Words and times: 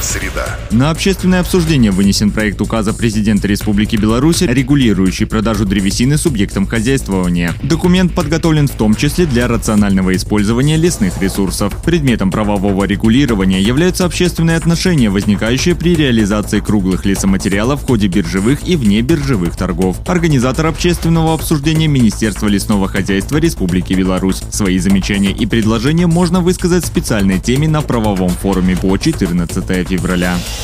Среда. 0.00 0.58
На 0.70 0.90
общественное 0.90 1.40
обсуждение 1.40 1.90
вынесен 1.90 2.30
проект 2.30 2.60
указа 2.60 2.92
президента 2.92 3.48
Республики 3.48 3.96
Беларусь, 3.96 4.42
регулирующий 4.42 5.26
продажу 5.26 5.64
древесины 5.64 6.18
субъектам 6.18 6.66
хозяйствования. 6.66 7.54
Документ 7.62 8.14
подготовлен 8.14 8.68
в 8.68 8.72
том 8.72 8.94
числе 8.94 9.26
для 9.26 9.48
рационального 9.48 10.14
использования 10.14 10.76
лесных 10.76 11.20
ресурсов. 11.20 11.72
Предметом 11.82 12.30
правового 12.30 12.84
регулирования 12.84 13.60
являются 13.60 14.04
общественные 14.04 14.56
отношения, 14.56 15.08
возникающие 15.08 15.74
при 15.74 15.94
реализации 15.94 16.60
круглых 16.60 17.06
лесоматериалов 17.06 17.82
в 17.82 17.86
ходе 17.86 18.08
биржевых 18.08 18.68
и 18.68 18.76
внебиржевых 18.76 19.56
торгов. 19.56 19.96
Организатор 20.06 20.66
общественного 20.66 21.32
обсуждения 21.34 21.88
Министерства 21.88 22.48
лесного 22.48 22.88
хозяйства 22.88 23.38
Республики 23.38 23.94
Беларусь. 23.94 24.42
Свои 24.50 24.78
замечания 24.78 25.30
и 25.30 25.46
предложения 25.46 26.06
можно 26.06 26.40
высказать 26.40 26.84
в 26.84 26.86
специальной 26.86 27.38
теме 27.38 27.66
на 27.68 27.80
правовом 27.80 28.30
форуме 28.30 28.76
по 28.76 28.96
14 28.96 29.46
февраля. 29.54 29.85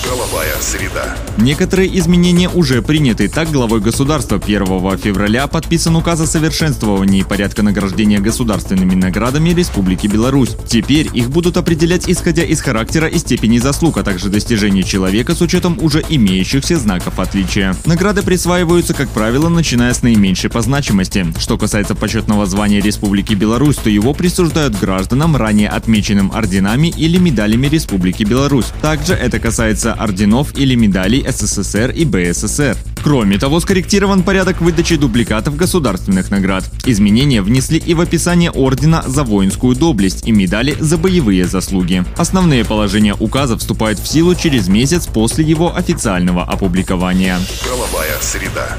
Правовая 0.04 0.52
среда. 0.60 1.16
Некоторые 1.38 1.96
изменения 1.98 2.48
уже 2.48 2.82
приняты. 2.82 3.28
Так, 3.28 3.52
главой 3.52 3.80
государства 3.80 4.40
1 4.44 4.66
февраля 4.98 5.46
подписан 5.46 5.94
указ 5.94 6.20
о 6.20 6.26
совершенствовании 6.26 7.22
порядка 7.22 7.62
награждения 7.62 8.18
государственными 8.18 8.94
наградами 8.96 9.50
Республики 9.50 10.08
Беларусь. 10.08 10.56
Теперь 10.66 11.08
их 11.12 11.30
будут 11.30 11.56
определять 11.56 12.08
исходя 12.08 12.42
из 12.42 12.60
характера 12.60 13.06
и 13.06 13.18
степени 13.18 13.58
заслуг, 13.58 13.96
а 13.98 14.02
также 14.02 14.28
достижений 14.28 14.84
человека 14.84 15.36
с 15.36 15.40
учетом 15.40 15.78
уже 15.80 16.04
имеющихся 16.08 16.76
знаков 16.76 17.20
отличия. 17.20 17.76
Награды 17.86 18.22
присваиваются, 18.22 18.92
как 18.92 19.08
правило, 19.10 19.48
начиная 19.48 19.94
с 19.94 20.02
наименьшей 20.02 20.50
по 20.50 20.62
значимости. 20.62 21.32
Что 21.38 21.56
касается 21.58 21.94
почетного 21.94 22.46
звания 22.46 22.80
Республики 22.80 23.34
Беларусь, 23.34 23.76
то 23.76 23.88
его 23.88 24.14
присуждают 24.14 24.78
гражданам, 24.80 25.36
ранее 25.36 25.68
отмеченным 25.68 26.32
орденами 26.34 26.88
или 26.88 27.18
медалями 27.18 27.68
Республики 27.68 28.24
Беларусь. 28.24 28.66
Также 28.82 29.11
это 29.14 29.38
касается 29.38 29.92
орденов 29.92 30.56
или 30.56 30.74
медалей 30.74 31.24
СССР 31.28 31.90
и 31.90 32.04
БССР. 32.04 32.76
Кроме 33.02 33.38
того, 33.38 33.58
скорректирован 33.60 34.22
порядок 34.22 34.60
выдачи 34.60 34.96
дубликатов 34.96 35.56
государственных 35.56 36.30
наград. 36.30 36.64
Изменения 36.86 37.42
внесли 37.42 37.78
и 37.78 37.94
в 37.94 38.00
описание 38.00 38.50
ордена 38.50 39.02
за 39.06 39.24
воинскую 39.24 39.74
доблесть 39.74 40.26
и 40.26 40.32
медали 40.32 40.76
за 40.78 40.98
боевые 40.98 41.46
заслуги. 41.46 42.04
Основные 42.16 42.64
положения 42.64 43.14
указа 43.14 43.58
вступают 43.58 43.98
в 43.98 44.06
силу 44.06 44.34
через 44.34 44.68
месяц 44.68 45.06
после 45.06 45.44
его 45.44 45.76
официального 45.76 46.44
опубликования. 46.44 47.38
Правовая 47.64 48.18
среда. 48.20 48.78